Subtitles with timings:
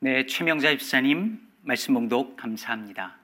[0.00, 3.16] 네, 최명자 집사님 말씀 봉독 감사합니다.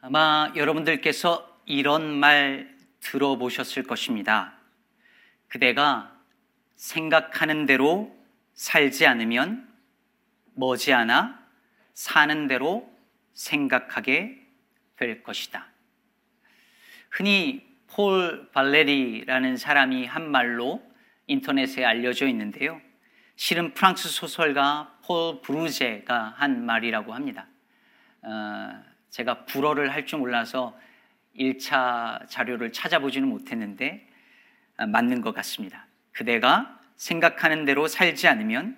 [0.00, 4.54] 아마 여러분들께서 이런 말 들어보셨을 것입니다.
[5.48, 6.16] 그대가
[6.76, 8.16] 생각하는 대로
[8.54, 9.68] 살지 않으면
[10.54, 11.44] 머지않아
[11.92, 12.96] 사는 대로
[13.32, 14.40] 생각하게
[14.94, 15.66] 될 것이다.
[17.10, 20.80] 흔히 폴 발레리라는 사람이 한 말로
[21.26, 22.80] 인터넷에 알려져 있는데요.
[23.42, 27.46] 실은 프랑스 소설가 폴 브루제가 한 말이라고 합니다.
[28.20, 30.78] 어, 제가 불어를 할 줄 몰라서
[31.34, 34.06] 1차 자료를 찾아보지는 못했는데
[34.76, 35.86] 어, 맞는 것 같습니다.
[36.12, 38.76] 그대가 생각하는 대로 살지 않으면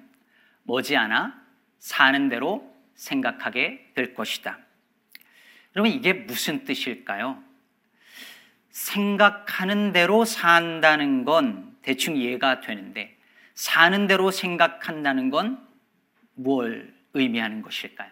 [0.63, 1.43] 머지않아
[1.81, 4.61] 사는 대로 생각하게 될 것이다.
[5.75, 7.43] 여러분, 이게 무슨 뜻일까요?
[8.71, 13.19] 생각하는 대로 산다는 건 대충 이해가 되는데,
[13.55, 15.73] 사는 대로 생각한다는 건
[16.35, 18.11] 뭘 의미하는 것일까요?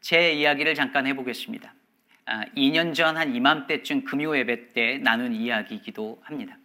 [0.00, 1.72] 제 이야기를 잠깐 해보겠습니다.
[2.56, 6.58] 2년 아, 전한 이맘때쯤 금요 예배 때 나눈 이야기이기도 합니다.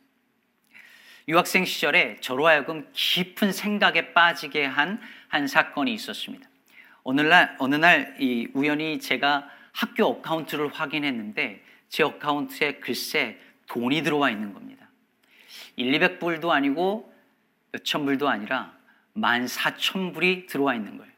[1.28, 5.00] 유학생 시절에 저로 하여금 깊은 생각에 빠지게 한
[5.34, 6.48] 한 사건이 있었습니다.
[7.04, 14.30] 어느 날, 어느 날 이 우연히 제가 학교 어카운트를 확인했는데 제 어카운트에 글쎄 돈이 들어와
[14.30, 14.88] 있는 겁니다.
[15.76, 17.13] 1, 200불도 아니고
[17.74, 18.72] 몇천 불도 아니라
[19.16, 21.12] 14,000불이 들어와 있는 거예요.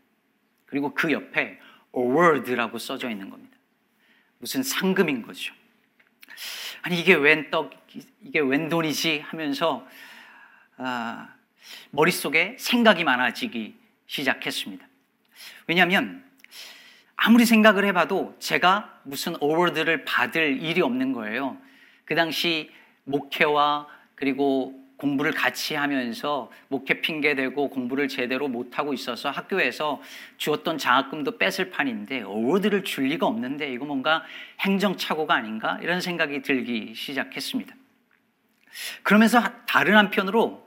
[0.66, 1.60] 그리고 그 옆에
[1.96, 3.56] award라고 써져 있는 겁니다.
[4.40, 5.54] 무슨 상금인 거죠.
[6.82, 7.72] 아니 이게 웬 떡,
[8.22, 9.88] 이게 웬 돈이지 하면서
[10.78, 11.30] 아,
[11.92, 13.76] 머릿속에 생각이 많아지기
[14.08, 14.86] 시작했습니다.
[15.68, 16.24] 왜냐하면
[17.16, 21.58] 아무리 생각을 해봐도 제가 무슨 어워드를 받을 일이 없는 거예요.
[22.04, 22.72] 그 당시
[23.06, 30.02] 목회와 그리고 공부를 같이 하면서 목회 핑계 대고 공부를 제대로 못 하고 있어서 학교에서
[30.38, 34.24] 주었던 장학금도 뺏을 판인데 어워드를 줄 리가 없는데 이거 뭔가
[34.62, 37.76] 행정착오가 아닌가 이런 생각이 들기 시작했습니다.
[39.04, 40.66] 그러면서 다른 한편으로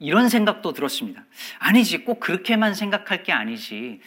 [0.00, 1.24] 이런 생각도 들었습니다.
[1.58, 4.00] 아니지, 꼭 그렇게만 생각할 게 아니지.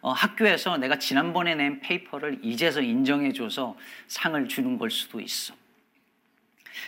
[0.00, 3.76] 어, 학교에서 내가 지난번에 낸 paper를 이제서 인정해줘서
[4.06, 5.54] 상을 주는 걸 수도 있어.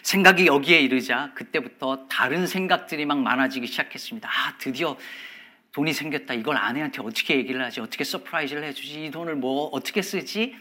[0.03, 4.29] 생각이 여기에 이르자 그때부터 다른 생각들이 막 많아지기 시작했습니다.
[4.29, 4.97] 아, 드디어
[5.73, 6.35] 돈이 생겼다.
[6.35, 7.81] 이걸 아내한테 어떻게 얘기를 하지?
[7.81, 9.07] 어떻게 surprise를 해주지?
[9.07, 10.57] 이 돈을 뭐 어떻게 쓰지?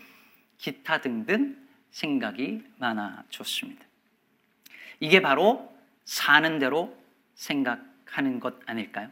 [0.58, 1.56] 기타 등등
[1.92, 3.86] 생각이 많아졌습니다.
[5.00, 5.74] 이게 바로
[6.06, 6.98] 사는 대로
[7.36, 9.10] 생각하는 것 아닐까요?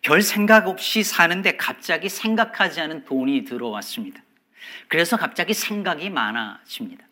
[0.00, 4.22] 별 생각 없이 사는데 갑자기 생각하지 않은 돈이 들어왔습니다.
[4.88, 7.04] 그래서 갑자기 생각이 많아집니다.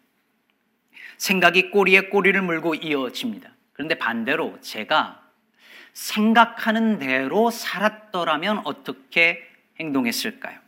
[1.20, 3.50] 생각이 꼬리에 꼬리를 물고 이어집니다.
[3.74, 5.22] 그런데 반대로 제가
[5.92, 9.46] 생각하는 대로 살았더라면 어떻게
[9.78, 10.58] 행동했을까요?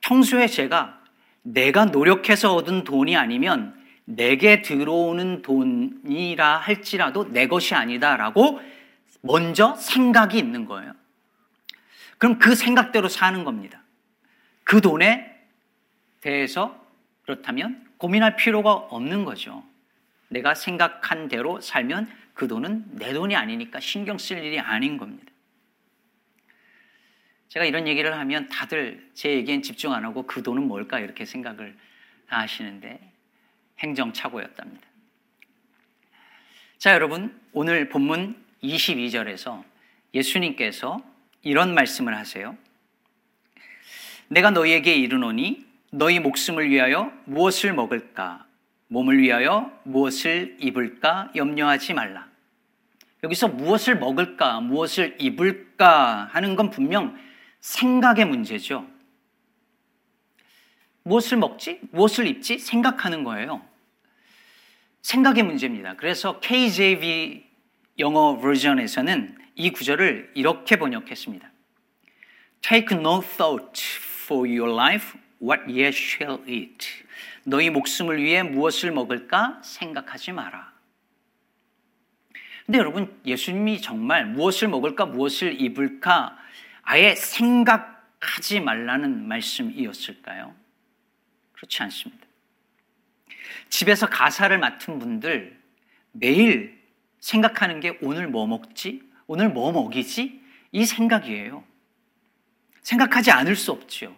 [0.00, 0.98] 평소에 제가
[1.42, 8.62] 내가 노력해서 얻은 돈이 아니면 내게 들어오는 돈이라 할지라도 내 것이 아니다라고
[9.20, 10.94] 먼저 생각이 있는 거예요.
[12.16, 13.82] 그럼 그 생각대로 사는 겁니다.
[14.64, 15.38] 그 돈에
[16.22, 16.82] 대해서
[17.24, 19.64] 그렇다면 고민할 필요가 없는 거죠.
[20.28, 25.32] 내가 생각한 대로 살면 그 돈은 내 돈이 아니니까 신경 쓸 일이 아닌 겁니다.
[27.48, 31.76] 제가 이런 얘기를 하면 다들 제 얘기엔 집중 안 하고 그 돈은 뭘까 이렇게 생각을
[32.28, 33.00] 다 하시는데
[33.78, 34.86] 행정착오였답니다.
[36.78, 39.64] 자, 여러분, 오늘 본문 22절에서
[40.14, 41.02] 예수님께서
[41.42, 42.56] 이런 말씀을 하세요.
[44.28, 48.46] 내가 너희에게 이르노니 너희 목숨을 위하여 무엇을 먹을까?
[48.88, 51.30] 몸을 위하여 무엇을 입을까?
[51.34, 52.28] 염려하지 말라.
[53.24, 54.60] 여기서 무엇을 먹을까?
[54.60, 56.28] 무엇을 입을까?
[56.32, 57.18] 하는 건 분명
[57.60, 58.86] 생각의 문제죠.
[61.02, 61.80] 무엇을 먹지?
[61.90, 62.58] 무엇을 입지?
[62.58, 63.62] 생각하는 거예요.
[65.02, 65.94] 생각의 문제입니다.
[65.96, 67.46] 그래서 KJV
[67.98, 71.50] 영어 버전에서는 이 구절을 이렇게 번역했습니다.
[72.60, 73.82] Take no thought
[74.24, 76.86] for your life, what ye shall eat.
[77.44, 80.72] 너희 목숨을 위해 무엇을 먹을까 생각하지 마라.
[82.66, 86.36] 근데 여러분, 예수님이 정말 무엇을 먹을까, 무엇을 입을까
[86.82, 90.54] 아예 생각하지 말라는 말씀이었을까요?
[91.52, 92.26] 그렇지 않습니다.
[93.70, 95.58] 집에서 가사를 맡은 분들
[96.12, 96.78] 매일
[97.20, 99.02] 생각하는 게 오늘 뭐 먹지?
[99.26, 100.42] 오늘 뭐 먹이지?
[100.72, 101.64] 이 생각이에요.
[102.82, 104.14] 생각하지 않을 수 없지요.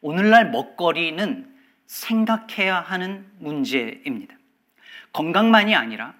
[0.00, 1.54] 오늘날 먹거리는
[1.86, 4.36] 생각해야 하는 문제입니다.
[5.12, 6.14] 건강만이 아니라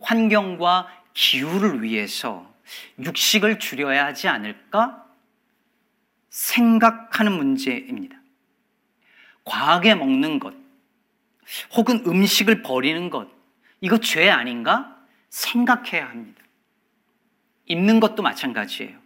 [0.00, 2.52] 환경과 기후를 위해서
[2.98, 5.06] 육식을 줄여야 하지 않을까
[6.30, 8.16] 생각하는 문제입니다.
[9.44, 10.54] 과하게 먹는 것,
[11.74, 13.28] 혹은 음식을 버리는 것,
[13.80, 14.96] 이거 죄 아닌가?
[15.30, 16.42] 생각해야 합니다.
[17.66, 18.98] 입는 것도 마찬가지예요.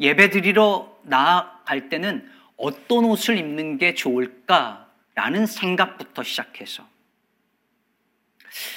[0.00, 6.88] 예배 드리러 나아갈 때는 어떤 옷을 입는 게 좋을까라는 생각부터 시작해서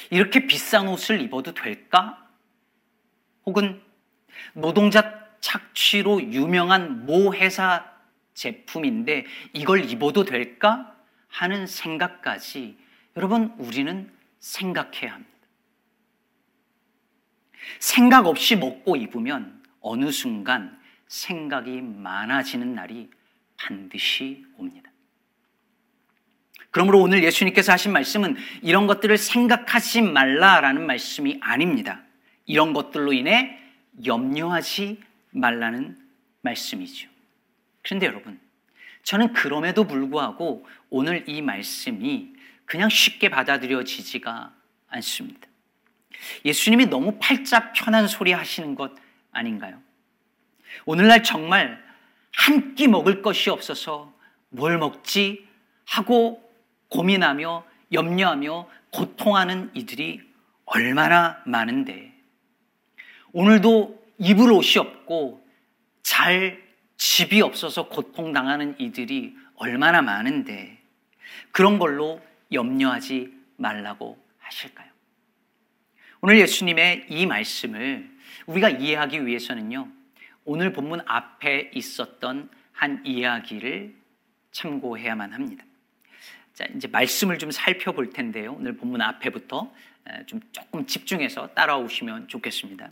[0.09, 2.27] 이렇게 비싼 옷을 입어도 될까?
[3.45, 3.81] 혹은
[4.53, 7.85] 노동자 착취로 유명한 모 회사
[8.33, 10.95] 제품인데 이걸 입어도 될까?
[11.27, 12.77] 하는 생각까지
[13.15, 15.31] 여러분 우리는 생각해야 합니다.
[17.79, 23.09] 생각 없이 먹고 입으면 어느 순간 생각이 많아지는 날이
[23.59, 24.89] 반드시 옵니다.
[26.71, 32.03] 그러므로 오늘 예수님께서 하신 말씀은 이런 것들을 생각하지 말라라는 말씀이 아닙니다.
[32.45, 33.59] 이런 것들로 인해
[34.05, 35.01] 염려하지
[35.31, 35.97] 말라는
[36.41, 37.09] 말씀이죠.
[37.81, 38.39] 그런데 여러분,
[39.03, 42.33] 저는 그럼에도 불구하고 오늘 이 말씀이
[42.65, 44.53] 그냥 쉽게 받아들여지지가
[44.89, 45.47] 않습니다.
[46.45, 48.93] 예수님이 너무 팔자 편한 소리 하시는 것
[49.31, 49.81] 아닌가요?
[50.85, 51.88] 오늘날 정말
[52.35, 54.13] 한 끼 먹을 것이 없어서
[54.49, 55.45] 뭘 먹지
[55.85, 56.41] 하고
[56.89, 60.21] 고민하며 염려하며 고통하는 이들이
[60.65, 62.13] 얼마나 많은데
[63.33, 65.45] 오늘도 입을 옷이 없고
[66.03, 66.61] 잘
[66.97, 70.81] 집이 없어서 고통당하는 이들이 얼마나 많은데
[71.51, 72.21] 그런 걸로
[72.51, 74.89] 염려하지 말라고 하실까요?
[76.21, 78.09] 오늘 예수님의 이 말씀을
[78.45, 79.87] 우리가 이해하기 위해서는요,
[80.51, 83.93] 오늘 본문 앞에 있었던 한 이야기를
[84.49, 85.63] 참고해야만 합니다.
[86.55, 88.55] 자, 이제 말씀을 좀 살펴볼 텐데요.
[88.57, 89.71] 오늘 본문 앞에부터
[90.25, 92.89] 좀 조금 집중해서 따라오시면 좋겠습니다.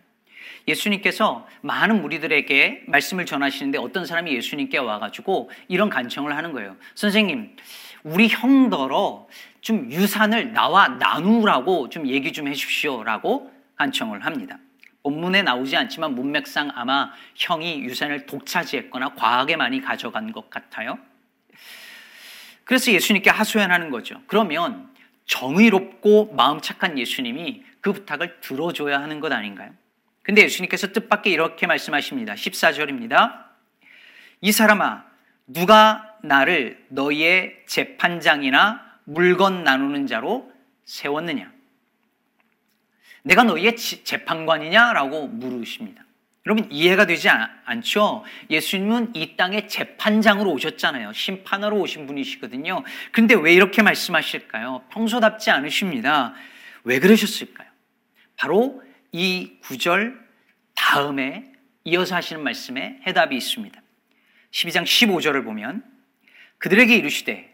[0.68, 6.78] 예수님께서 많은 무리들에게 말씀을 전하시는데 어떤 사람이 예수님께 와가지고 이런 간청을 하는 거예요.
[6.94, 7.56] 선생님,
[8.04, 9.28] 우리 형더러
[9.62, 14.60] 좀 유산을 나와 나누라고 좀 얘기 좀 해주십시오라고 간청을 합니다.
[15.04, 20.98] 본문에 나오지 않지만 문맥상 아마 형이 유산을 독차지했거나 과하게 많이 가져간 것 같아요.
[22.66, 24.22] 그래서 예수님께 하소연하는 거죠.
[24.28, 24.90] 그러면
[25.26, 29.72] 정의롭고 마음 착한 예수님이 그 부탁을 들어줘야 하는 것 아닌가요?
[30.24, 32.34] 근데 예수님께서 뜻밖의 이렇게 말씀하십니다.
[32.34, 33.46] 14절입니다.
[34.42, 35.06] 이 사람아,
[35.48, 40.52] 누가 나를 너희의 재판장이나 물건 나누는 자로
[40.84, 41.57] 세웠느냐?
[43.28, 46.06] 내가 너희의 재판관이냐라고 물으십니다.
[46.46, 51.12] 여러분 이해가 되지 않, 죠 예수님은 이 땅에 재판장으로 오셨잖아요.
[51.12, 52.84] 심판하러 오신 분이시거든요.
[53.12, 54.86] 그런데 왜 이렇게 말씀하실까요?
[54.92, 56.36] 평소답지 않으십니다.
[56.86, 57.68] 왜 그러셨을까요?
[58.38, 58.82] 바로
[59.12, 60.18] 이 구절
[60.74, 61.52] 다음에
[61.84, 63.82] 이어서 하시는 말씀에 해답이 있습니다.
[64.52, 65.84] 12장 15절을 보면
[66.60, 67.54] 그들에게 이르시되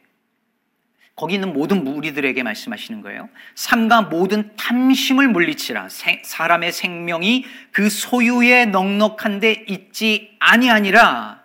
[1.16, 3.30] 거기 있는 모든 무리들에게 말씀하시는 거예요.
[3.56, 5.90] 삼가 모든 탐심을 물리치라.
[6.24, 11.44] 사람의 생명이 그 소유에 넉넉한데 있지 아니하니라.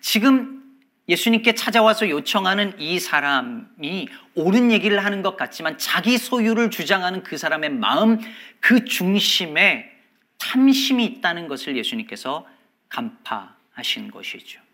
[0.00, 0.62] 지금
[1.08, 7.70] 예수님께 찾아와서 요청하는 이 사람이 옳은 얘기를 하는 것 같지만 자기 소유를 주장하는 그 사람의
[7.70, 8.18] 마음
[8.60, 9.90] 그 중심에
[10.38, 12.46] 탐심이 있다는 것을 예수님께서
[12.88, 14.65] 간파하신 것이죠.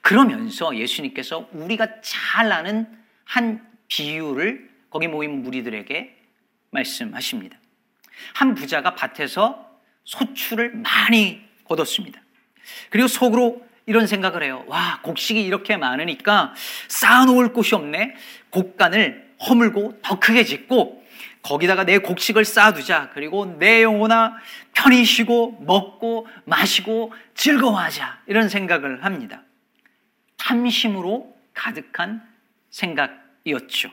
[0.00, 2.86] 그러면서 예수님께서 우리가 잘 아는
[3.24, 6.16] 한 비유를 거기 모인 무리들에게
[6.70, 7.58] 말씀하십니다.
[8.34, 9.70] 한 부자가 밭에서
[10.04, 12.20] 소출을 많이 거뒀습니다.
[12.90, 14.64] 그리고 속으로 이런 생각을 해요.
[14.68, 16.54] 와, 곡식이 이렇게 많으니까
[16.88, 18.14] 쌓아놓을 곳이 없네.
[18.50, 21.04] 곡간을 허물고 더 크게 짓고
[21.42, 23.10] 거기다가 내 곡식을 쌓아두자.
[23.14, 24.36] 그리고 내 영혼아
[24.72, 28.20] 편히 쉬고 먹고 마시고 즐거워하자.
[28.26, 29.42] 이런 생각을 합니다.
[30.50, 32.26] 탐심으로 가득한
[32.70, 33.90] 생각이었죠.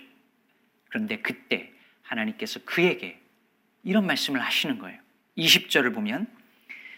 [0.89, 1.71] 그런데 그때
[2.01, 3.19] 하나님께서 그에게
[3.83, 4.99] 이런 말씀을 하시는 거예요.
[5.37, 6.27] 20절을 보면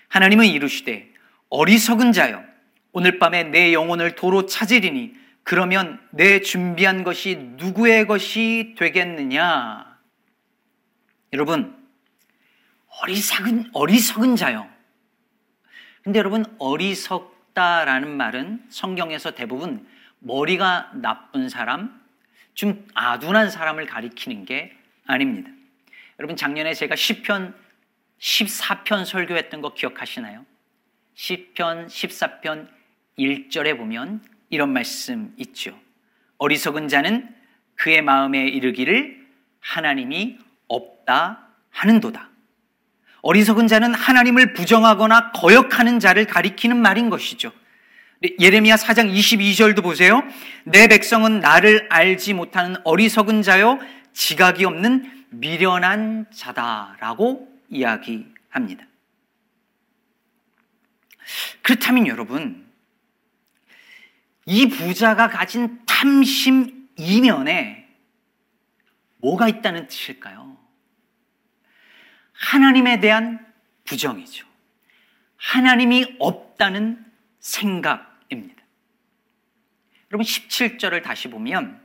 [0.08, 1.12] 하나님은 이르시되
[1.50, 2.44] 어리석은 자여
[2.94, 5.14] 오늘 밤에 내 영혼을 도로 찾으리니
[5.44, 10.00] 그러면 내 준비한 것이 누구의 것이 되겠느냐?
[11.34, 11.76] 여러분,
[13.02, 14.70] 어리석은, 어리석은 자요.
[16.04, 19.88] 근데 여러분, 어리석 다라는 말은 성경에서 대부분
[20.20, 22.00] 머리가 나쁜 사람,
[22.54, 24.76] 좀 아둔한 사람을 가리키는 게
[25.06, 25.50] 아닙니다.
[26.20, 27.54] 여러분, 작년에 제가 10편,
[28.20, 30.46] 14편 설교했던 거 기억하시나요?
[31.16, 32.68] 10편, 14편
[33.18, 35.80] 1절에 보면 이런 말씀 있죠.
[36.38, 37.34] 어리석은 자는
[37.76, 39.26] 그의 마음에 이르기를
[39.60, 40.38] 하나님이
[40.68, 42.29] 없다 하는도다.
[43.22, 47.52] 어리석은 자는 하나님을 부정하거나 거역하는 자를 가리키는 말인 것이죠.
[48.40, 50.24] 예레미야 4장 22절도 보세요.
[50.66, 53.80] 내 백성은 나를 알지 못하는 어리석은 자요
[54.14, 58.86] 지각이 없는 미련한 자다라고 이야기합니다.
[61.62, 62.68] 그렇다면 여러분
[64.46, 67.88] 이 부자가 가진 탐심 이면에
[69.18, 70.59] 뭐가 있다는 뜻일까요?
[72.40, 73.46] 하나님에 대한
[73.86, 74.48] 부정이죠.
[75.38, 77.06] 하나님이 없다는
[77.40, 78.64] 생각입니다.
[80.12, 81.80] 여러분 17절을 다시 보면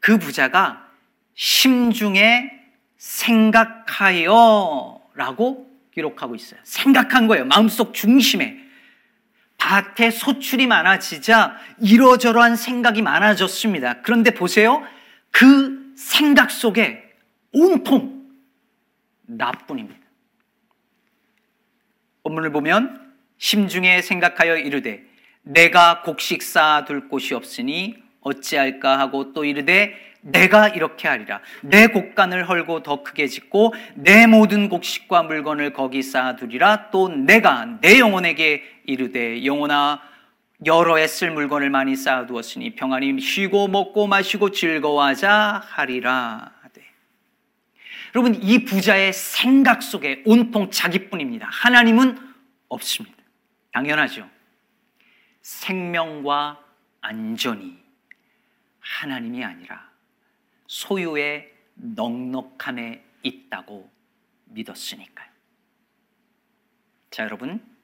[0.00, 0.86] 그 부자가
[1.34, 2.50] 심중에
[2.96, 6.60] 생각하여 라고 기록하고 있어요.
[6.64, 7.44] 생각한 거예요.
[7.44, 8.64] 마음속 중심에.
[9.56, 14.02] 밭에 소출이 많아지자 이러저러한 생각이 많아졌습니다.
[14.02, 14.86] 그런데 보세요.
[15.30, 17.12] 그 생각 속에
[17.52, 18.17] 온통
[19.28, 20.00] 나뿐입니다.
[22.24, 25.04] 본문을 보면 심중에 생각하여 이르되
[25.42, 31.40] 내가 곡식 쌓아둘 곳이 없으니 어찌할까 하고 또 이르되 내가 이렇게 하리라.
[31.62, 36.90] 내 곡간을 헐고 더 크게 짓고 내 모든 곡식과 물건을 거기 쌓아두리라.
[36.90, 40.02] 또 내가 내 영혼에게 이르되 영혼아
[40.66, 46.57] 여러 애쓸 물건을 많이 쌓아두었으니 평안히 쉬고 먹고 마시고 즐거워하자 하리라.
[48.14, 51.48] 여러분 이 부자의 생각 속에 온통 자기뿐입니다.
[51.50, 52.18] 하나님은
[52.68, 53.16] 없습니다.
[53.72, 54.28] 당연하죠.
[55.42, 56.64] 생명과
[57.00, 57.78] 안전이
[58.80, 59.90] 하나님이 아니라
[60.66, 63.90] 소유의 넉넉함에 있다고
[64.46, 65.28] 믿었으니까요.
[67.10, 67.77] 자, 여러분.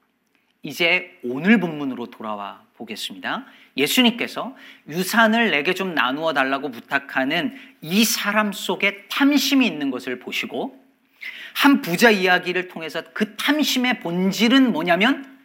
[0.64, 3.44] 이제 오늘 본문으로 돌아와 보겠습니다.
[3.76, 4.56] 예수님께서
[4.88, 10.82] 유산을 내게 좀 나누어 달라고 부탁하는 이 사람 속에 탐심이 있는 것을 보시고
[11.54, 15.38] 한 부자 이야기를 통해서 그 탐심의 본질은 뭐냐면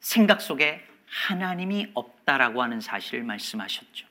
[0.00, 4.06] 생각 속에 하나님이 없다라고 하는 사실을 말씀하셨죠.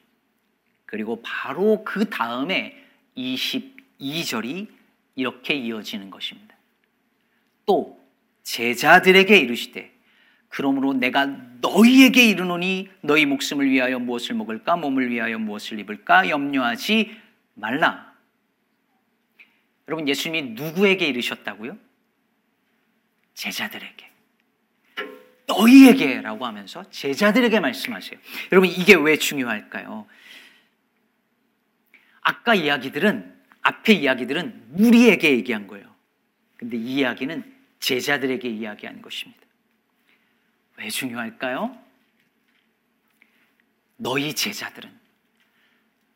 [0.85, 2.77] 그리고 바로 그 다음에
[3.17, 4.67] 22절이
[5.15, 6.55] 이렇게 이어지는 것입니다.
[7.65, 7.99] 또
[8.43, 9.94] 제자들에게 이르시되
[10.55, 11.25] 그러므로 내가
[11.59, 17.13] 너희에게 이르노니 너희 목숨을 위하여 무엇을 먹을까 몸을 위하여 무엇을 입을까 염려하지
[17.55, 18.15] 말라.
[19.89, 21.77] 여러분 예수님이 누구에게 이르셨다고요?
[23.33, 24.09] 제자들에게.
[25.47, 28.17] 너희에게라고 하면서 제자들에게 말씀하세요.
[28.53, 30.07] 여러분 이게 왜 중요할까요?
[32.21, 35.93] 아까 이야기들은 앞에 이야기들은 우리에게 얘기한 거예요.
[36.55, 37.43] 근데 이 이야기는
[37.81, 39.44] 제자들에게 이야기한 것입니다.
[40.77, 41.77] 왜 중요할까요?
[43.97, 44.91] 너희 제자들은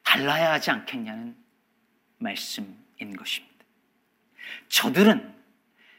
[0.04, 1.36] 달라야 하지 않겠냐는
[2.18, 3.56] 말씀인 것입니다.
[4.68, 5.34] 저들은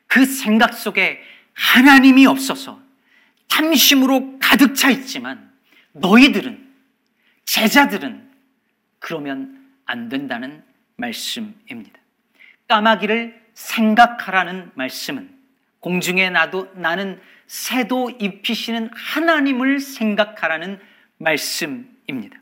[0.06, 1.22] 그 생각 속에
[1.54, 2.82] 하나님이 없어서
[3.48, 5.52] 탐심으로 가득 차 있지만
[5.92, 6.68] 너희들은
[7.44, 8.30] 제자들은
[8.98, 10.62] 그러면 안 된다는
[10.96, 11.98] 말씀입니다.
[12.68, 15.39] 까마귀를 생각하라는 말씀은
[15.80, 20.80] 공중에 나도 나는 새도 입히시는 하나님을 생각하라는
[21.16, 22.40] 말씀입니다.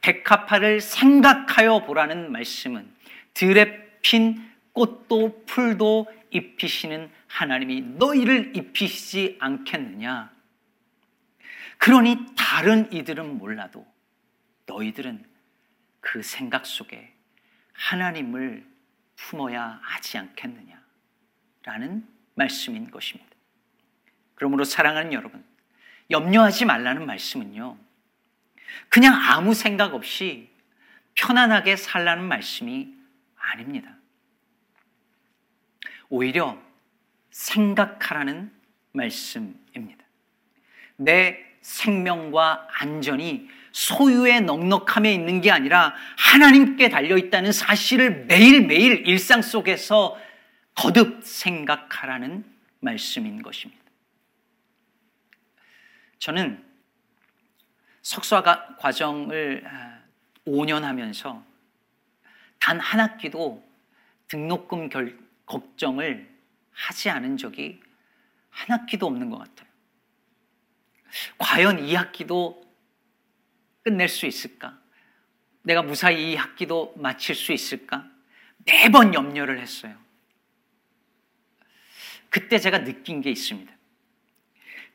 [0.00, 2.90] 백합화를 생각하여 보라는 말씀은
[3.34, 10.32] 들에 핀 꽃도 풀도 입히시는 하나님이 너희를 입히시지 않겠느냐?
[11.78, 13.86] 그러니 다른 이들은 몰라도
[14.66, 15.24] 너희들은
[16.00, 17.12] 그 생각 속에
[17.72, 18.66] 하나님을
[19.16, 20.80] 품어야 하지 않겠느냐?
[21.62, 22.06] 라는
[22.38, 23.30] 말씀인 것입니다.
[24.34, 25.44] 그러므로 사랑하는 여러분,
[26.10, 27.76] 염려하지 말라는 말씀은요,
[28.88, 30.48] 그냥 아무 생각 없이
[31.14, 32.94] 편안하게 살라는 말씀이
[33.36, 33.96] 아닙니다.
[36.08, 36.56] 오히려
[37.30, 38.50] 생각하라는
[38.92, 40.04] 말씀입니다.
[40.96, 50.18] 내 생명과 안전이 소유의 넉넉함에 있는 게 아니라 하나님께 달려 있다는 사실을 매일매일 일상 속에서
[50.78, 52.44] 거듭 생각하라는
[52.78, 53.82] 말씀인 것입니다.
[56.20, 56.64] 저는
[58.02, 59.64] 석사 과정을
[60.46, 61.44] 5년 아, 하면서
[62.60, 63.66] 단 한 학기도
[64.28, 66.32] 등록금 결, 걱정을
[66.70, 67.80] 하지 않은 적이
[68.48, 69.68] 한 학기도 없는 것 같아요.
[71.38, 72.64] 과연 이 학기도
[73.82, 74.78] 끝낼 수 있을까?
[75.62, 78.08] 내가 무사히 이 학기도 마칠 수 있을까?
[78.64, 80.07] 매번 염려를 했어요.
[82.30, 83.72] 그때 제가 느낀 게 있습니다.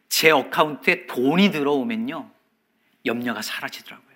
[0.09, 2.31] 제 어카운트에 돈이 들어오면요.
[3.05, 4.13] 염려가 사라지더라고요.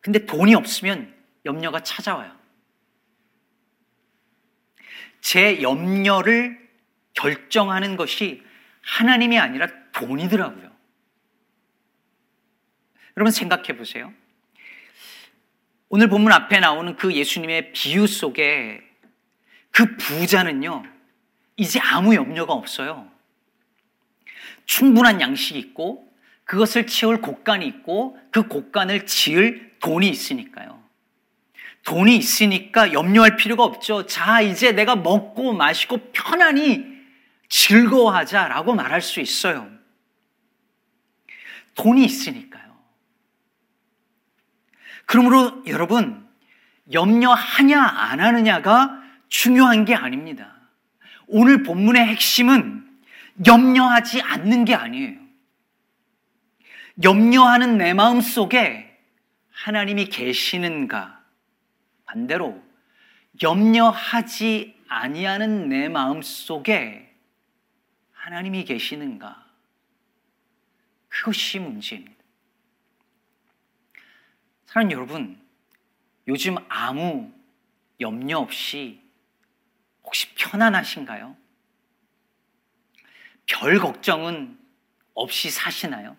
[0.00, 1.14] 근데 돈이 없으면
[1.44, 2.36] 염려가 찾아와요.
[5.20, 6.68] 제 염려를
[7.14, 8.42] 결정하는 것이
[8.82, 10.72] 하나님이 아니라 돈이더라고요.
[13.16, 14.12] 여러분 생각해 보세요.
[15.88, 18.82] 오늘 본문 앞에 나오는 그 예수님의 비유 속에
[19.72, 20.84] 그 부자는요,
[21.56, 23.10] 이제 아무 염려가 없어요.
[24.66, 26.08] 충분한 양식이 있고,
[26.44, 30.82] 그것을 채울 곳간이 있고, 그 곳간을 지을 돈이 있으니까요.
[31.84, 34.06] 돈이 있으니까 염려할 필요가 없죠.
[34.06, 36.86] 자, 이제 내가 먹고 마시고 편안히
[37.48, 39.68] 즐거워하자라고 말할 수 있어요.
[41.74, 42.62] 돈이 있으니까요.
[45.06, 46.28] 그러므로 여러분,
[46.92, 49.01] 염려하냐, 안 하느냐가
[49.32, 50.54] 중요한 게 아닙니다.
[51.26, 53.00] 오늘 본문의 핵심은
[53.46, 55.18] 염려하지 않는 게 아니에요.
[57.02, 58.94] 염려하는 내 마음 속에
[59.50, 61.24] 하나님이 계시는가?
[62.04, 62.62] 반대로
[63.42, 67.16] 염려하지 아니하는 내 마음 속에
[68.12, 69.46] 하나님이 계시는가?
[71.08, 72.22] 그것이 문제입니다.
[74.66, 75.40] 사랑 여러분,
[76.28, 77.32] 요즘 아무
[77.98, 79.01] 염려 없이
[80.12, 81.34] 혹시 편안하신가요?
[83.46, 84.58] 별 걱정은
[85.14, 86.18] 없이 사시나요?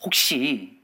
[0.00, 0.80] 혹시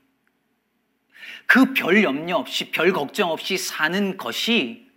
[1.46, 4.90] 그 별 염려 없이 별 걱정 없이 사는 것이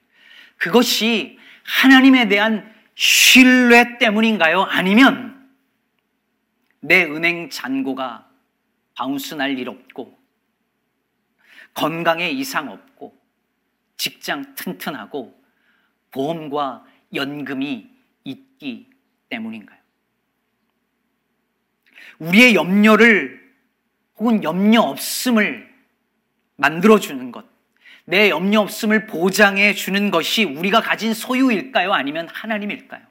[0.58, 4.64] 그것이 하나님에 대한 신뢰 때문인가요?
[4.64, 5.48] 아니면
[6.80, 8.28] 내 은행 잔고가
[8.96, 10.18] 바운스 날 일 없고
[11.76, 13.16] 건강에 이상 없고
[13.98, 15.40] 직장 튼튼하고
[16.12, 17.90] 보험과 연금이
[18.24, 18.90] 있기
[19.30, 19.80] 때문인가요?
[22.20, 23.46] 우리의 염려를
[24.18, 25.74] 혹은 염려 없음을
[26.56, 27.46] 만들어주는 것,
[28.06, 31.92] 내 염려 없음을 보장해 주는 것이 우리가 가진 소유일까요?
[31.94, 33.06] 아니면 하나님일까요?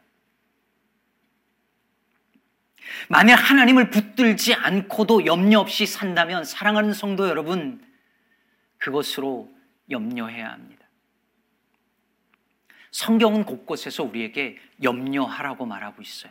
[3.08, 7.84] 만약 하나님을 붙들지 않고도 염려 없이 산다면 사랑하는 성도 여러분,
[8.78, 9.52] 그것으로
[9.90, 10.83] 염려해야 합니다.
[12.94, 16.30] 성경은 곳곳에서 우리에게 염려하라고 말하고 있어요.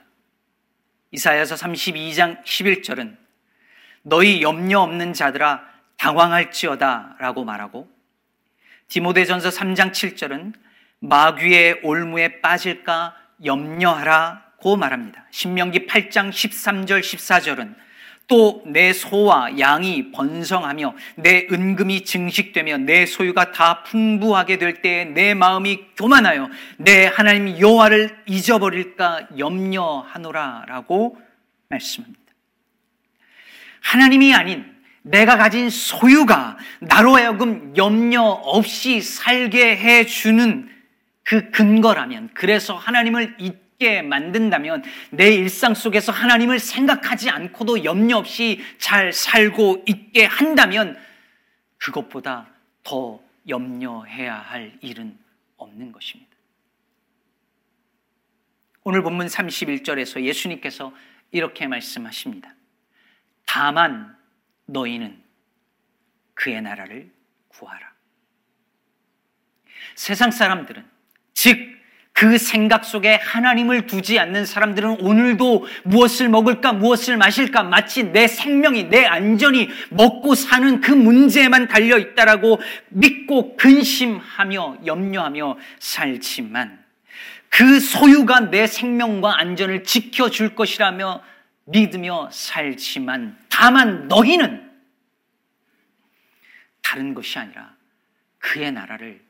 [1.12, 3.17] 이사야서 32장 11절은
[4.04, 5.62] 너희 염려 없는 자들아
[5.97, 7.91] 당황할지어다 라고 말하고
[8.88, 10.54] 디모데전서 3장 7절은
[10.99, 15.26] 마귀의 올무에 빠질까 염려하라고 말합니다.
[15.32, 17.76] 신명기 8장 13절 14절은
[18.27, 25.33] 또 내 소와 양이 번성하며 내 은금이 증식되며 내 소유가 다 풍부하게 될 때에 내
[25.33, 31.17] 마음이 교만하여 내 하나님 여호와를 잊어버릴까 염려하노라라고
[31.69, 32.19] 말씀합니다.
[33.81, 40.69] 하나님이 아닌 내가 가진 소유가 나로 하여금 염려 없이 살게 해주는
[41.23, 48.61] 그 근거라면, 그래서 하나님을 잊 게 만든다면, 내 일상 속에서 하나님을 생각하지 않고도 염려 없이
[48.77, 50.97] 잘 살고 있게 한다면,
[51.77, 52.49] 그것보다
[52.83, 55.19] 더 염려해야 할 일은
[55.57, 56.31] 없는 것입니다.
[58.85, 60.93] 오늘 본문 31절에서 예수님께서
[61.31, 62.55] 이렇게 말씀하십니다.
[63.45, 64.15] 다만
[64.65, 65.21] 너희는
[66.35, 67.11] 그의 나라를
[67.49, 67.91] 구하라.
[69.95, 70.85] 세상 사람들은,
[71.33, 71.82] 즉,
[72.13, 78.86] 그 생각 속에 하나님을 두지 않는 사람들은 오늘도 무엇을 먹을까, 무엇을 마실까, 마치 내 생명이,
[78.86, 86.84] 내 안전이 먹고 사는 그 문제에만 달려 있다라고 믿고 근심하며 염려하며 살지만
[87.49, 91.23] 그 소유가 내 생명과 안전을 지켜줄 것이라며
[91.65, 94.71] 믿으며 살지만 다만 너희는
[96.82, 97.76] 다른 것이 아니라
[98.38, 99.21] 그의 나라를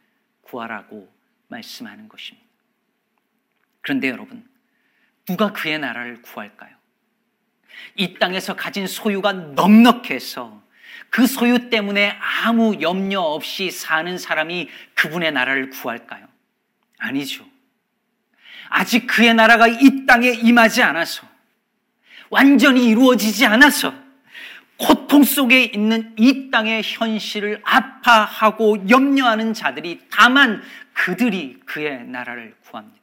[0.41, 1.12] 구하라고
[1.48, 2.42] 말씀하는 것입니다.
[3.84, 4.43] 그런데 여러분,
[5.26, 6.72] 누가 그의 나라를 구할까요?
[7.96, 10.63] 이 땅에서 가진 소유가 넉넉해서
[11.10, 16.28] 그 소유 때문에 아무 염려 없이 사는 사람이 그분의 나라를 구할까요?
[16.98, 17.46] 아니죠.
[18.69, 21.28] 아직 그의 나라가 이 땅에 임하지 않아서
[22.30, 23.93] 완전히 이루어지지 않아서
[24.78, 33.02] 고통 속에 있는 이 땅의 현실을 아파하고 염려하는 자들이 다만 그들이 그의 나라를 구합니다.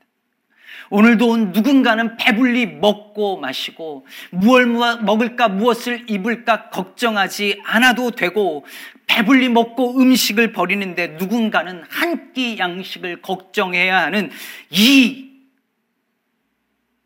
[0.89, 8.65] 오늘도 누군가는 배불리 먹고 마시고 무엇을 먹을까 무엇을 입을까 걱정하지 않아도 되고
[9.07, 14.31] 배불리 먹고 음식을 버리는데 누군가는 한 끼 양식을 걱정해야 하는
[14.71, 15.31] 이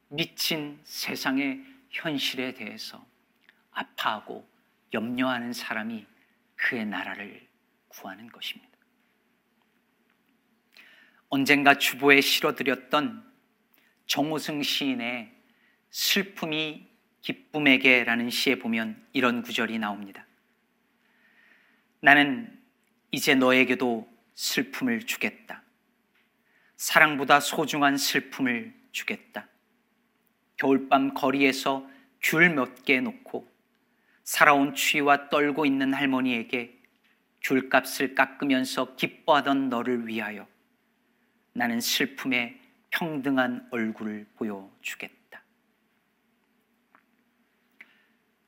[0.08, 1.60] 미친 세상의
[1.90, 3.04] 현실에 대해서
[3.72, 4.46] 아파하고
[4.92, 6.06] 염려하는 사람이
[6.56, 7.46] 그의 나라를
[7.88, 8.70] 구하는 것입니다.
[11.28, 13.24] 언젠가 주보에 실어드렸던
[14.06, 15.32] 정우승 시인의
[15.90, 16.86] 슬픔이
[17.20, 20.26] 기쁨에게라는 시에 보면 이런 구절이 나옵니다.
[22.00, 22.60] 나는
[23.10, 25.62] 이제 너에게도 슬픔을 주겠다.
[26.76, 29.48] 사랑보다 소중한 슬픔을 주겠다.
[30.56, 31.88] 겨울밤 거리에서
[32.20, 33.50] 귤 몇 개 놓고
[34.22, 36.78] 살아온 추위와 떨고 있는 할머니에게
[37.42, 40.46] 귤값을 깎으면서 기뻐하던 너를 위하여
[41.52, 42.58] 나는 슬픔에
[42.94, 45.42] 평등한 얼굴을 보여주겠다.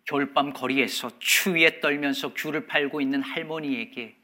[0.04, 4.16] 겨울밤 거리에서 추위에 떨면서 귤을 팔고 있는 할머니에게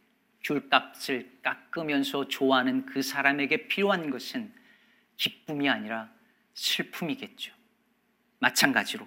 [0.45, 4.53] 귤값을 깎으면서 좋아하는 그 사람에게 필요한 것은
[5.17, 6.09] 기쁨이 아니라
[6.55, 7.53] 슬픔이겠죠.
[8.39, 9.07] 마찬가지로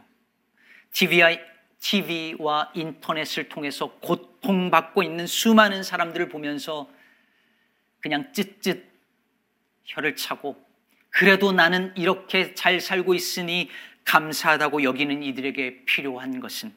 [0.91, 1.29] TV와,
[1.79, 6.91] TV와 인터넷을 통해서 고통받고 있는 수많은 사람들을 보면서
[8.01, 8.83] 그냥 쯧쯧
[9.85, 10.64] 혀를 차고
[11.17, 13.69] 그래도 나는 이렇게 잘 살고 있으니
[14.03, 16.75] 감사하다고 여기는 이들에게 필요한 것은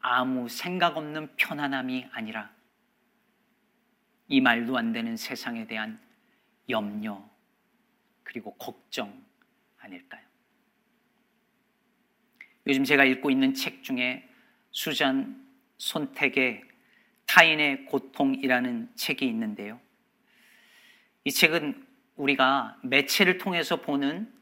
[0.00, 2.50] 아무 생각 없는 편안함이 아니라
[4.26, 6.00] 이 말도 안 되는 세상에 대한
[6.68, 7.24] 염려
[8.24, 9.24] 그리고 걱정
[9.78, 10.22] 아닐까요?
[12.66, 14.28] 요즘 제가 읽고 있는 책 중에
[14.72, 15.40] 수잔
[15.78, 16.64] 손택의
[17.26, 19.80] 타인의 고통이라는 책이 있는데요.
[21.22, 21.81] 이 책은
[22.16, 24.32] 우리가 매체를 통해서 보는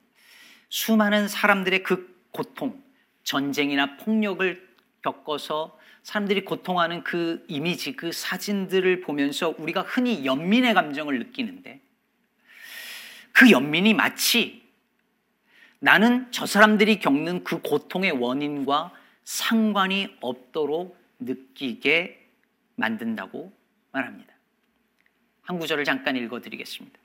[0.68, 2.82] 수많은 사람들의 그 고통,
[3.24, 4.68] 전쟁이나 폭력을
[5.02, 11.80] 겪어서 사람들이 고통하는 그 이미지, 그 사진들을 보면서 우리가 흔히 연민의 감정을 느끼는데
[13.32, 14.62] 그 연민이 마치
[15.78, 18.92] 나는 저 사람들이 겪는 그 고통의 원인과
[19.24, 22.28] 상관이 없도록 느끼게
[22.76, 23.52] 만든다고
[23.92, 24.34] 말합니다.
[25.42, 26.99] 한 구절을 잠깐 읽어드리겠습니다.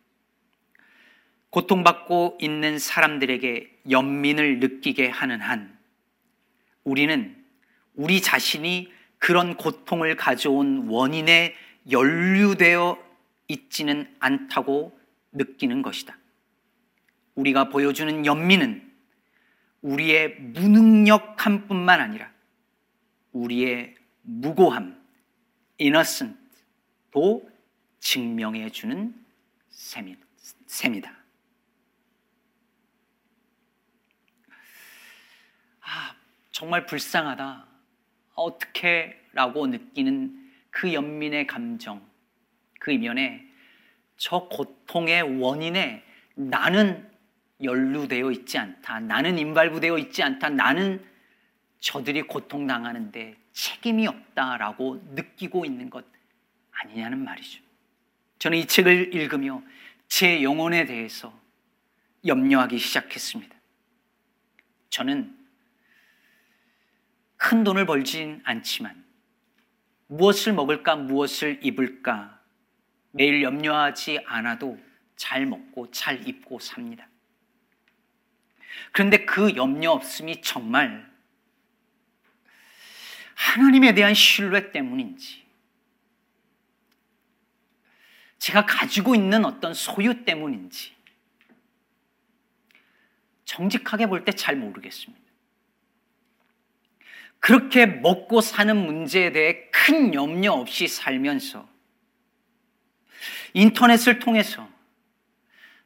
[1.55, 5.79] 고통받고 있는 사람들에게 연민을 느끼게 하는 한
[6.83, 7.33] 우리는
[7.93, 11.55] 우리 자신이 그런 고통을 가져온 원인에
[11.89, 13.01] 연루되어
[13.47, 14.99] 있지는 않다고
[15.31, 16.17] 느끼는 것이다.
[17.35, 18.91] 우리가 보여주는 연민은
[19.81, 22.29] 우리의 무능력함 뿐만 아니라
[23.31, 25.01] 우리의 무고함,
[25.79, 27.49] innocent도
[28.01, 29.15] 증명해 주는
[29.69, 31.25] 셈이다.
[35.85, 36.15] 아,
[36.55, 37.65] 정말 불쌍하다.
[38.33, 42.01] 어떻게 라고 느끼는 그 연민의 감정,
[42.79, 43.45] 그 이면에
[44.15, 46.01] 저 고통의 원인에
[46.33, 47.11] 나는
[47.61, 49.01] 연루되어 있지 않다.
[49.01, 50.47] 나는 인발부되어 있지 않다.
[50.47, 51.05] 나는
[51.81, 56.05] 저들이 고통당하는데 책임이 없다라고 느끼고 있는 것
[56.71, 57.61] 아니냐는 말이죠.
[58.39, 59.61] 저는 이 책을 읽으며
[60.07, 61.37] 제 영혼에 대해서
[62.25, 63.53] 염려하기 시작했습니다.
[64.89, 65.44] 저는
[67.37, 69.03] 큰 돈을 벌진 않지만
[70.07, 72.39] 무엇을 먹을까, 무엇을 입을까
[73.11, 74.79] 매일 염려하지 않아도
[75.15, 77.07] 잘 먹고 잘 입고 삽니다.
[78.91, 81.09] 그런데 그 염려 없음이 정말
[83.35, 85.45] 하나님에 대한 신뢰 때문인지,
[88.39, 90.93] 제가 가지고 있는 어떤 소유 때문인지,
[93.45, 95.24] 정직하게 볼 때 잘 모르겠습니다.
[97.45, 101.69] 그렇게 먹고 사는 문제에 대해 큰 염려 없이 살면서
[103.53, 104.67] 인터넷을 통해서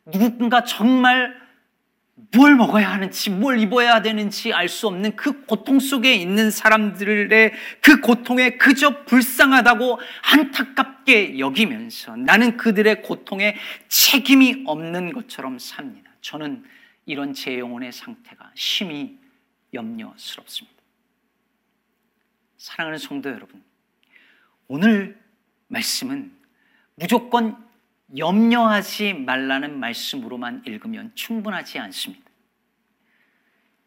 [0.05, 1.35] 누군가 정말
[2.33, 7.99] 뭘 먹어야 하는지, 뭘 입어야 되는지 알 수 없는 그 고통 속에 있는 사람들의 그
[7.99, 9.99] 고통에 그저 불쌍하다고
[10.31, 13.57] 안타깝게 여기면서 나는 그들의 고통에
[13.89, 16.09] 책임이 없는 것처럼 삽니다.
[16.21, 16.63] 저는
[17.05, 19.19] 이런 제 영혼의 상태가 심히
[19.73, 20.78] 염려스럽습니다.
[22.59, 23.63] 사랑하는 성도 여러분,
[24.67, 25.17] 오늘
[25.69, 26.37] 말씀은
[26.95, 27.57] 무조건
[28.17, 32.29] 염려하지 말라는 말씀으로만 읽으면 충분하지 않습니다.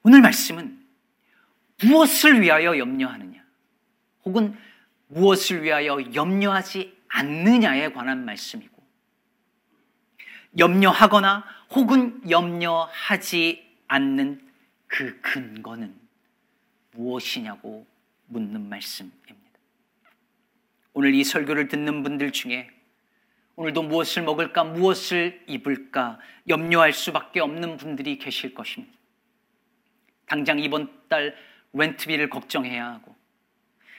[0.03, 0.83] 오늘 말씀은
[1.85, 3.45] 무엇을 위하여 염려하느냐,
[4.25, 4.57] 혹은
[5.09, 8.83] 무엇을 위하여 염려하지 않느냐에 관한 말씀이고,
[10.57, 14.51] 염려하거나 혹은 염려하지 않는
[14.87, 15.95] 그 근거는
[16.93, 17.92] 무엇이냐고
[18.33, 19.35] 묻는 말씀입니다.
[20.95, 22.69] 오늘 이 설교를 듣는 분들 중에
[23.57, 26.19] 오늘도 무엇을 먹을까, 무엇을 입을까
[26.49, 28.97] 염려할 수밖에 없는 분들이 계실 것입니다.
[30.27, 31.37] 당장 이번 달
[31.75, 33.15] 렌트비를 걱정해야 하고,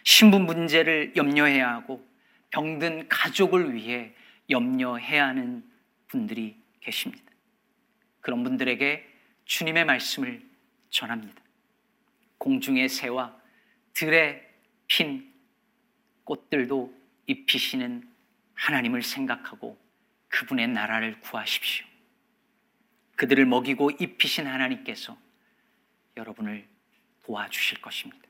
[0.04, 2.06] 신분 문제를 염려해야 하고,
[2.50, 4.14] 병든 가족을 위해
[4.50, 5.64] 염려해야 하는
[6.08, 7.24] 분들이 계십니다.
[8.22, 9.08] 그런 분들에게
[9.46, 10.42] 주님의 말씀을
[10.90, 11.42] 전합니다.
[12.38, 13.36] 공중의 새와
[14.04, 14.46] 들에
[14.88, 15.34] 핀
[16.26, 16.94] 꽃들도
[17.28, 18.06] 입히시는
[18.54, 19.80] 하나님을 생각하고
[20.28, 21.86] 그분의 나라를 구하십시오.
[23.16, 25.18] 그들을 먹이고 입히신 하나님께서
[26.18, 26.68] 여러분을
[27.24, 28.28] 도와주실 것입니다.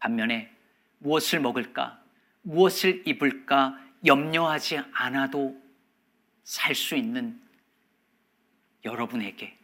[0.00, 0.52] 반면에
[0.98, 2.02] 무엇을 먹을까,
[2.42, 5.62] 무엇을 입을까 염려하지 않아도
[6.42, 7.40] 살 수 있는
[8.84, 9.56] 여러분에게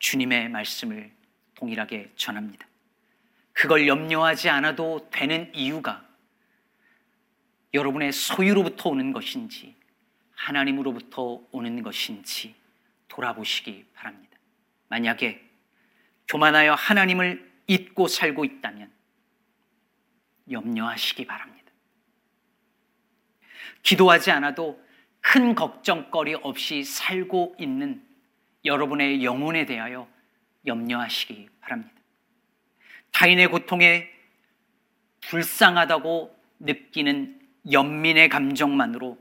[0.00, 1.12] 주님의 말씀을
[1.54, 2.69] 동일하게 전합니다.
[3.52, 6.06] 그걸 염려하지 않아도 되는 이유가
[7.74, 9.76] 여러분의 소유로부터 오는 것인지
[10.32, 12.54] 하나님으로부터 오는 것인지
[13.08, 14.38] 돌아보시기 바랍니다.
[14.88, 15.46] 만약에
[16.28, 18.90] 교만하여 하나님을 잊고 살고 있다면
[20.50, 21.70] 염려하시기 바랍니다.
[23.82, 24.82] 기도하지 않아도
[25.20, 28.04] 큰 걱정거리 없이 살고 있는
[28.64, 30.08] 여러분의 영혼에 대하여
[30.66, 31.99] 염려하시기 바랍니다.
[33.20, 34.10] 타인의 고통에
[35.20, 37.38] 불쌍하다고 느끼는
[37.70, 39.18] 연민의 감정만으로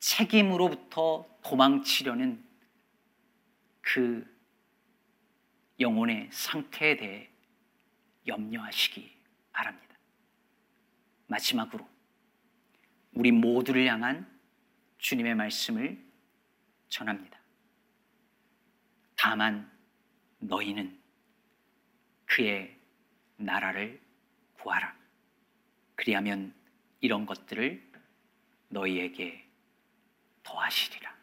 [0.00, 2.44] 책임으로부터 도망치려는
[3.80, 4.22] 그
[5.80, 7.30] 영혼의 상태에 대해
[8.26, 9.10] 염려하시기
[9.50, 9.96] 바랍니다.
[11.28, 11.88] 마지막으로
[13.12, 14.30] 우리 모두를 향한
[14.98, 15.98] 주님의 말씀을
[16.90, 17.40] 전합니다.
[19.16, 19.72] 다만
[20.38, 21.00] 너희는
[22.26, 22.75] 그의
[23.36, 24.00] 나라를
[24.58, 24.94] 구하라.
[25.94, 26.54] 그리하면
[27.00, 27.92] 이런 것들을
[28.68, 29.46] 너희에게
[30.42, 31.15] 더하시리라.